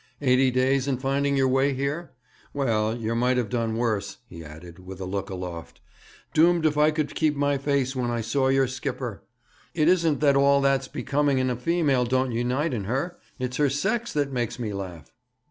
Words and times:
'Eighty 0.19 0.49
days 0.49 0.87
in 0.87 0.97
finding 0.97 1.37
your 1.37 1.47
way 1.47 1.75
here? 1.75 2.09
Well, 2.55 2.97
yer 2.97 3.13
might 3.13 3.37
have 3.37 3.49
done 3.51 3.77
worse,' 3.77 4.17
he 4.25 4.43
added, 4.43 4.79
with 4.79 4.99
a 4.99 5.05
look 5.05 5.29
aloft. 5.29 5.79
'Doomed 6.33 6.65
if 6.65 6.75
I 6.75 6.89
could 6.89 7.13
keep 7.13 7.35
my 7.35 7.59
face 7.59 7.95
when 7.95 8.09
I 8.09 8.21
saw 8.21 8.47
your 8.47 8.65
skipper! 8.65 9.21
It 9.75 9.87
isn't 9.87 10.19
that 10.21 10.35
all 10.35 10.59
that's 10.59 10.87
becoming 10.87 11.37
in 11.37 11.51
a 11.51 11.55
female 11.55 12.05
don't 12.05 12.31
unite 12.31 12.73
in 12.73 12.85
her; 12.85 13.19
it's 13.37 13.57
her 13.57 13.69
sex 13.69 14.11
that 14.13 14.31
makes 14.31 14.57
me 14.57 14.73
laugh.' 14.73 15.13